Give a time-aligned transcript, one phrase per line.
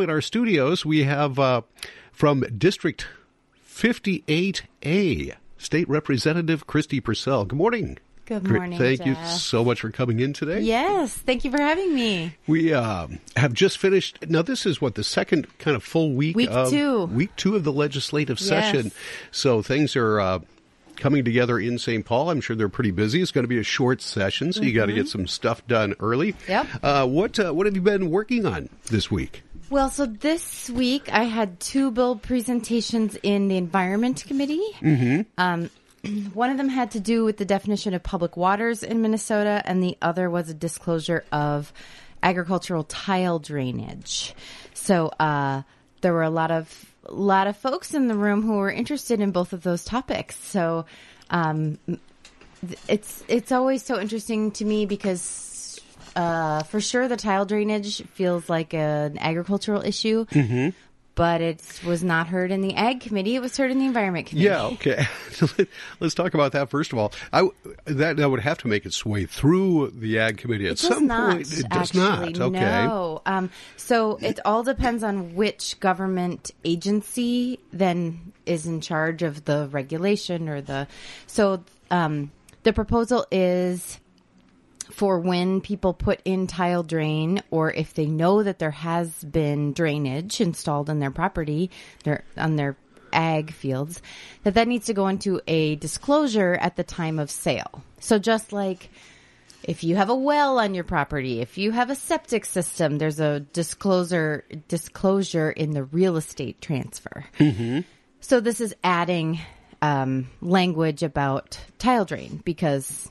[0.00, 1.62] now in our studios, we have uh,
[2.12, 3.06] from District
[3.68, 7.46] 58A, State Representative Kristi Pursell.
[7.46, 7.98] Good morning.
[8.24, 8.78] Good morning.
[8.78, 10.60] Thank you so much for coming in today.
[10.60, 12.34] Yes, thank you for having me.
[12.46, 14.24] We uh, have just finished.
[14.28, 16.36] Now, this is what the second kind of full week.
[16.36, 17.06] Week of, two.
[17.06, 18.48] Week two of the legislative Yes.
[18.48, 18.92] session.
[19.32, 20.38] So things are uh,
[20.96, 22.04] coming together in St.
[22.04, 22.30] Paul.
[22.30, 23.20] I'm sure they're pretty busy.
[23.20, 25.94] It's going to be a short session, so you got to get some stuff done
[25.98, 26.34] early.
[26.34, 26.50] Mm-hmm.
[26.52, 26.66] Yep.
[26.84, 29.42] Uh, what uh, What have you been working on this week?
[29.70, 34.66] Well, so this week I had two bill presentations in the Environment Committee.
[34.80, 35.20] Mm-hmm.
[35.38, 35.70] Um,
[36.34, 39.80] one of them had to do with the definition of public waters in Minnesota, and
[39.80, 41.72] the other was a disclosure of
[42.20, 44.34] agricultural tile drainage.
[44.74, 45.62] So uh,
[46.00, 49.20] there were a lot of a lot of folks in the room who were interested
[49.20, 50.36] in both of those topics.
[50.36, 50.84] So
[51.30, 51.78] um,
[52.88, 55.20] it's it's always so interesting to me because
[56.20, 60.68] uh, for sure the tile drainage feels like an agricultural issue, Mm-hmm.
[61.14, 63.34] but it was not heard in the ag committee.
[63.36, 64.46] It was heard in the environment committee.
[64.46, 65.06] Yeah, okay.
[66.00, 67.12] Let's talk about that first of all.
[67.32, 67.48] I,
[67.84, 71.32] that, that would have to make its way through the Ag Committee at some not.
[71.36, 71.58] point.
[71.58, 72.38] It does not.
[72.40, 72.60] Okay.
[72.86, 73.20] No.
[73.26, 79.68] Um, so it all depends on which government agency then is in charge of the
[79.70, 80.86] regulation or the.
[81.26, 82.30] So um,
[82.62, 83.98] the proposal is
[85.00, 89.72] for when people put in tile drain or if they know that there has been
[89.72, 91.70] drainage installed on their property,
[92.04, 92.76] their on their
[93.10, 94.02] ag fields,
[94.42, 97.82] that that needs to go into a disclosure at the time of sale.
[97.98, 98.90] So just like
[99.64, 103.20] if you have a well on your property, if you have a septic system, there's
[103.20, 107.24] a disclosure disclosure in the real estate transfer.
[108.20, 109.40] So this is adding
[109.80, 113.10] um, language about tile drain because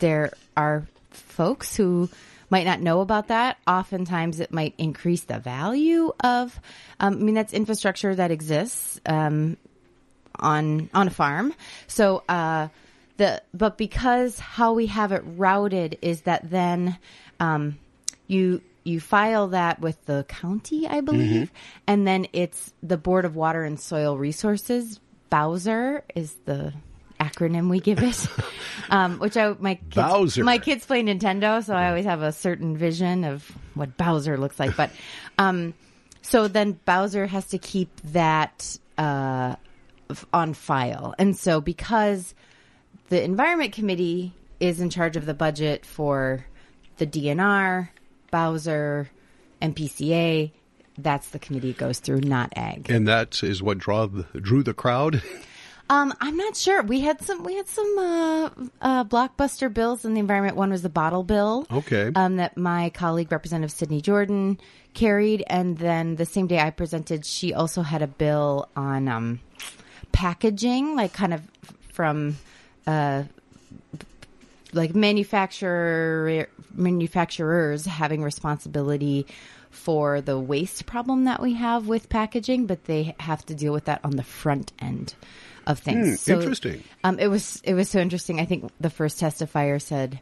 [0.00, 2.08] there are folks who
[2.50, 3.58] might not know about that.
[3.66, 6.58] Oftentimes, it might increase the value of.
[7.00, 9.56] Um, I mean, that's infrastructure that exists um,
[10.38, 11.54] on on a farm.
[11.86, 12.68] So uh,
[13.16, 16.98] the but because how we have it routed is that then
[17.40, 17.78] um,
[18.26, 21.50] you you file that with the county, I believe,
[21.86, 25.00] and then it's the Board of Water and Soil Resources.
[25.30, 26.72] Bowser is the
[27.28, 28.26] acronym we give it,
[28.90, 30.44] um, which I my kids, Bowser.
[30.44, 34.58] my kids play Nintendo, so I always have a certain vision of what Bowser looks
[34.58, 34.76] like.
[34.76, 34.90] But
[35.38, 35.74] um,
[36.22, 39.56] so then Bowser has to keep that uh,
[40.32, 42.34] on file, and so because
[43.08, 46.46] the Environment Committee is in charge of the budget for
[46.96, 47.88] the DNR,
[48.30, 49.10] Bowser,
[49.60, 50.50] and PCA.
[50.96, 52.88] That's the committee it goes through, not ag.
[52.88, 55.22] And that is what draw the, drew the crowd.
[55.90, 56.82] Um, I'm not sure.
[56.82, 57.42] We had some.
[57.44, 58.50] We had some uh,
[58.80, 60.56] uh, blockbuster bills in the environment.
[60.56, 61.66] One was the bottle bill.
[61.70, 62.10] Okay.
[62.14, 64.58] Um, that my colleague Representative Sydney Jordan
[64.94, 69.40] carried, and then the same day I presented, she also had a bill on um,
[70.12, 71.42] packaging, like kind of
[71.92, 72.36] from
[72.86, 73.24] uh,
[74.74, 79.26] like manufacturer manufacturers having responsibility
[79.70, 83.86] for the waste problem that we have with packaging, but they have to deal with
[83.86, 85.14] that on the front end
[85.66, 86.24] of things.
[86.26, 86.84] Hmm, interesting.
[87.02, 88.40] Um, it was it was so interesting.
[88.40, 90.20] I think the first testifier said,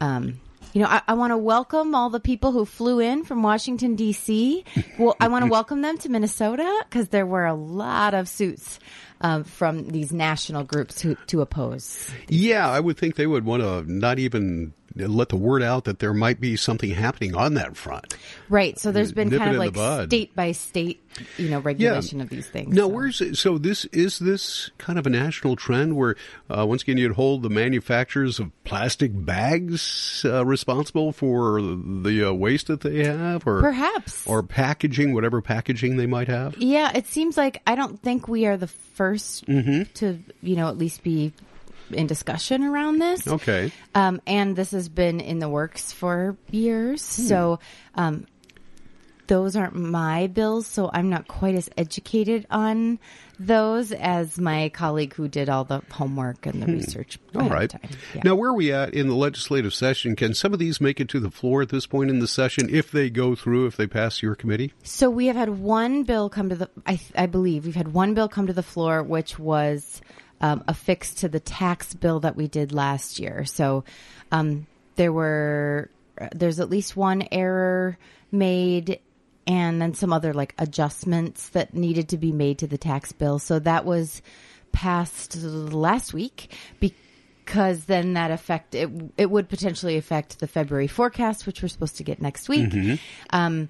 [0.00, 0.40] um,
[0.72, 3.96] "You know, I, I want to welcome all the people who flew in from Washington
[3.96, 4.64] D.C.
[4.98, 8.78] Well, I want to welcome them to Minnesota because there were a lot of suits
[9.22, 13.62] um, from these national groups who, to oppose." Yeah, I would think they would want
[13.62, 17.76] to not even let the word out that there might be something happening on that
[17.76, 18.16] front.
[18.48, 18.78] Right.
[18.78, 21.02] So there's been Nip kind of like state by state,
[21.38, 22.74] you know, regulation of these things.
[22.74, 22.88] Now, so.
[22.88, 26.16] where's so this is this kind of a national trend where
[26.50, 32.32] uh, once again you'd hold the manufacturers of plastic bags uh, responsible for the uh,
[32.32, 34.26] waste that they have, or Perhaps.
[34.26, 36.56] or packaging, whatever packaging they might have.
[36.58, 40.78] Yeah, it seems like I don't think we are the 1st to, you know, at
[40.78, 41.32] least be
[41.94, 43.26] in discussion around this.
[43.26, 43.72] Okay.
[43.94, 47.02] Um, and this has been in the works for years.
[47.02, 47.58] So,
[47.94, 48.26] um,
[49.32, 52.98] those aren't my bills, so I'm not quite as educated on
[53.38, 57.18] those as my colleague who did all the homework and the research.
[57.34, 57.72] All right.
[58.14, 58.20] Yeah.
[58.24, 60.16] Now, where are we at in the legislative session?
[60.16, 62.68] Can some of these make it to the floor at this point in the session
[62.68, 64.74] if they go through, if they pass your committee?
[64.82, 68.14] So we have had one bill come to the, I, I believe we've had one
[68.14, 70.02] bill come to the floor, which was
[70.42, 73.44] um, affixed to the tax bill that we did last year.
[73.44, 73.84] So
[74.30, 74.66] um,
[74.96, 75.90] there were,
[76.34, 77.96] there's at least one error
[78.30, 79.00] made
[79.46, 83.38] and then some other like adjustments that needed to be made to the tax bill.
[83.38, 84.22] So that was
[84.72, 91.46] passed last week because then that affect it, it would potentially affect the February forecast,
[91.46, 92.72] which we're supposed to get next week.
[93.30, 93.68] Um,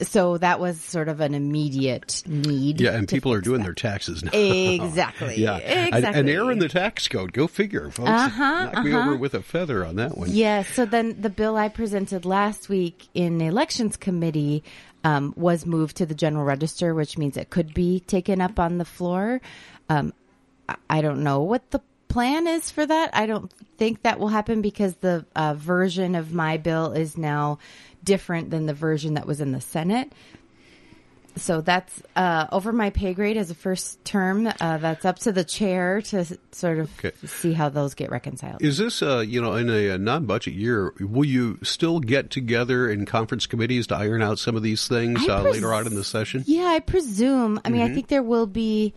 [0.00, 2.80] so that was sort of an immediate need.
[2.80, 3.64] Yeah, and people are doing that.
[3.64, 4.30] their taxes now.
[4.32, 5.36] Exactly.
[5.40, 6.20] yeah, Exactly.
[6.20, 7.32] An, error in the tax code.
[7.32, 8.08] Go figure, folks.
[8.08, 10.30] Uh-huh, Knock me over with a feather on that one.
[10.30, 10.62] Yeah.
[10.62, 14.62] So then the bill I presented last week in the elections committee
[15.04, 18.78] um, was moved to the general register, which means it could be taken up on
[18.78, 19.40] the floor.
[19.88, 20.12] Um,
[20.90, 23.10] I don't know what the plan is for that.
[23.14, 27.58] I don't think that will happen because the uh, version of my bill is now
[28.02, 30.12] different than the version that was in the Senate.
[31.36, 34.48] So that's uh, over my pay grade as a first term.
[34.60, 37.12] Uh, that's up to the chair to sort of Okay.
[37.28, 38.60] see how those get reconciled.
[38.60, 42.90] Is this, uh, you know, in a, a non-budget year, will you still get together
[42.90, 45.94] in conference committees to iron out some of these things uh, pres- later on in
[45.94, 46.42] the session?
[46.44, 47.60] Yeah, I presume.
[47.64, 47.92] I mean, Mm-hmm.
[47.92, 48.92] I think there will be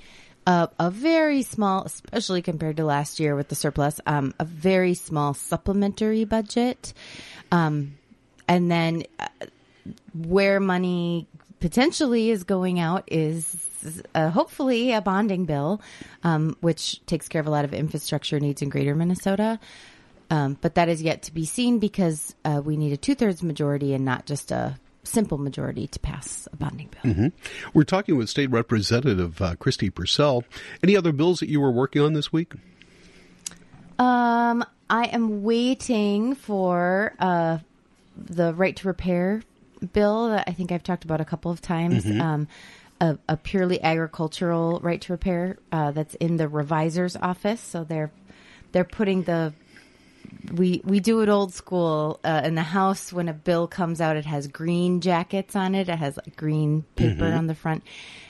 [0.47, 4.93] a, a very small, especially compared to last year with the surplus, um, a very
[4.93, 6.93] small supplementary budget.
[7.51, 7.97] Um,
[8.47, 9.27] and then uh,
[10.13, 11.27] where money
[11.59, 15.81] potentially is going out is uh, hopefully a bonding bill,
[16.23, 19.59] um, which takes care of a lot of infrastructure needs in greater Minnesota.
[20.29, 23.43] Um, but that is yet to be seen because uh, we need a two thirds
[23.43, 27.31] majority and not just a simple majority to pass a bonding bill.
[27.73, 30.43] We're talking with State Representative uh, Kristi Pursell.
[30.83, 32.53] Any other bills that you were working on this week?
[33.97, 37.59] Um, I am waiting for uh,
[38.15, 39.43] the right to repair
[39.93, 42.05] bill that I think I've talked about a couple of times.
[42.05, 42.47] Um,
[42.99, 47.59] a, a purely agricultural right to repair uh, that's in the revisor's office.
[47.59, 48.11] So they're
[48.71, 49.53] they're putting the
[50.53, 54.15] we we do it old school uh, in the house when a bill comes out
[54.15, 57.83] it has green jackets on it it has like green paper on the front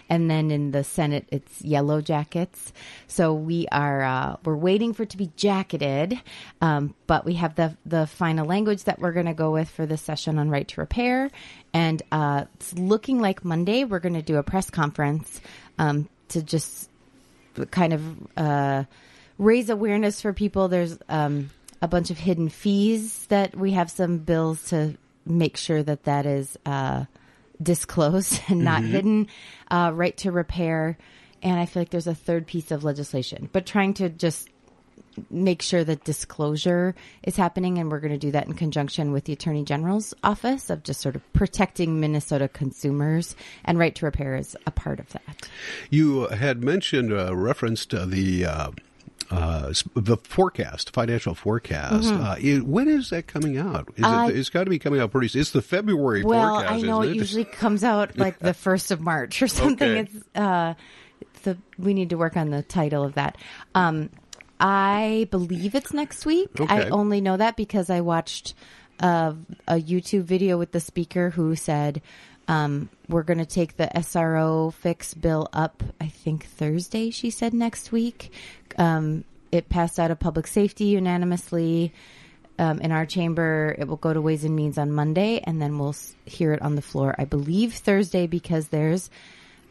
[0.10, 2.74] and then in the senate it's yellow jackets.
[3.08, 6.20] So we are uh, we're waiting for it to be jacketed
[6.60, 9.86] um, but we have the the final language that we're going to go with for
[9.86, 11.30] this session on right to repair.
[11.74, 15.40] And uh, it's looking like monday we're going to do a press conference
[15.80, 16.90] um, to just
[17.72, 18.84] kind of uh,
[19.38, 20.68] raise awareness for people.
[20.68, 21.50] There's um,
[21.82, 24.96] a bunch of hidden fees that we have some bills to
[25.26, 27.06] make sure that that is uh,
[27.62, 29.28] disclosed and not hidden.
[29.70, 30.98] Uh, right to repair,
[31.42, 34.48] and I feel like there's a third piece of legislation, but trying to just
[35.30, 39.26] make sure that disclosure is happening and we're going to do that in conjunction with
[39.26, 43.36] the attorney general's office of just sort of protecting minnesota consumers
[43.66, 45.50] and right to repair is a part of that
[45.90, 48.72] You had mentioned, uh, referenced uh, the uh,
[49.32, 52.12] uh, the forecast, financial forecast.
[52.12, 53.90] Uh, it, when is that coming out?
[53.96, 54.14] Is Mm-hmm.
[54.14, 55.28] Uh, it, it's got to be coming out pretty.
[55.30, 55.42] soon.
[55.42, 58.92] It's the February Well, forecast, I know isn't it usually comes out like the first
[58.92, 59.90] of March or something.
[59.90, 60.00] Okay.
[60.02, 60.74] It's uh,
[61.44, 63.38] the we need to work on the title of that.
[63.76, 64.10] Um,
[64.60, 66.50] I believe it's next week.
[66.60, 68.54] I only know that because I watched
[69.00, 69.34] uh,
[69.68, 72.02] a YouTube video with the speaker who said
[72.48, 75.84] um, we're going to take the SRO fix bill up.
[76.00, 77.10] I think Thursday.
[77.10, 78.32] She said next week.
[78.78, 81.94] Um, it passed out of public safety unanimously
[82.58, 83.76] um, in our chamber.
[83.78, 85.96] It will go to Ways and Means on Monday, and then we'll
[86.26, 89.10] hear it on the floor, I believe, Thursday, because there's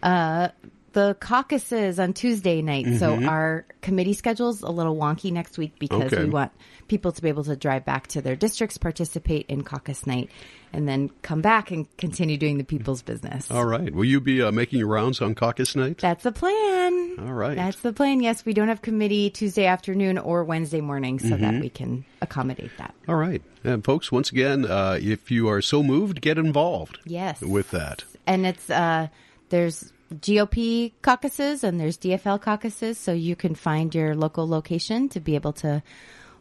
[0.03, 0.49] uh,
[0.93, 2.99] the caucuses on Tuesday night.
[2.99, 6.25] So our committee schedule's a little wonky next week because Okay.
[6.25, 6.53] we want
[6.89, 10.29] people to be able to drive back to their districts, participate in caucus night,
[10.73, 13.51] and then come back and continue doing the people's business.
[13.51, 13.95] All right.
[13.95, 15.99] Will you be uh, making your rounds on caucus night?
[15.99, 17.17] That's the plan.
[17.21, 17.55] All right.
[17.57, 18.21] That's the plan.
[18.21, 22.71] Yes, we don't have committee Tuesday afternoon or Wednesday morning so that we can accommodate
[22.79, 22.95] that.
[23.09, 23.43] All right.
[23.63, 27.41] And folks, once again, uh, if you are so moved, get involved Yes.
[27.41, 28.05] with that.
[28.27, 29.09] and it's uh
[29.49, 35.21] there's GOP caucuses and there's DFL caucuses, so you can find your local location to
[35.21, 35.83] be able to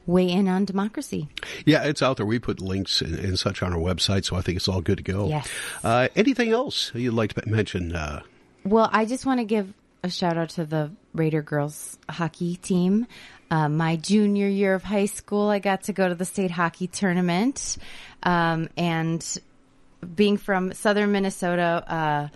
[0.05, 1.29] weigh in on democracy.
[1.65, 2.25] Yeah, it's out there.
[2.25, 4.97] We put links and, and such on our website, so I think it's all good
[4.97, 5.27] to go.
[5.27, 5.47] Yes.
[5.83, 7.95] Uh, anything else you'd like to mention?
[7.95, 8.21] Uh,
[8.63, 9.71] Well, I just want to give
[10.03, 13.05] a shout out to the Raider girls hockey team.
[13.51, 16.88] Uh, my junior year of high school, I got to go to the state hockey
[16.88, 17.77] tournament,
[18.23, 19.23] um, and
[20.15, 22.27] being from southern Minnesota, uh,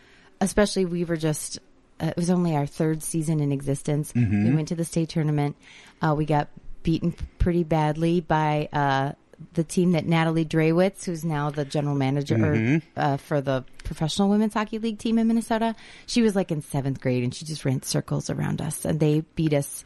[0.44, 1.60] especially we were just.
[2.00, 4.14] Uh, it was only our third season in existence.
[4.16, 5.56] We went to the state tournament.
[6.02, 6.50] Uh, we got
[6.82, 9.12] beaten pretty badly by uh,
[9.54, 14.30] the team that Natalie Darwitz, who's now the general manager or, uh, for the professional
[14.30, 15.76] women's hockey league team in Minnesota.
[16.06, 19.22] She was like in seventh grade and she just ran circles around us and they
[19.36, 19.84] beat us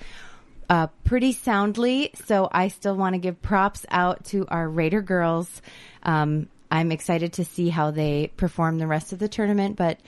[0.69, 2.11] uh, pretty soundly.
[2.25, 5.61] So I still want to give props out to our Raider girls.
[6.03, 9.99] Um, I'm excited to see how they perform the rest of the tournament, but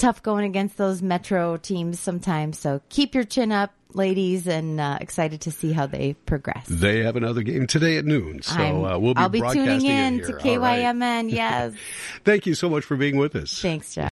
[0.00, 2.58] tough going against those Metro teams sometimes.
[2.58, 6.66] So keep your chin up, ladies, and uh, excited to see how they progress.
[6.66, 8.54] They have another game today at noon, so
[8.86, 10.80] uh, we'll be I'll be tuning in to All right.
[10.82, 11.30] KYMN.
[11.30, 11.74] Yes.
[12.24, 13.60] Thank you so much for being with us.
[13.60, 14.08] Thanks, Jeff.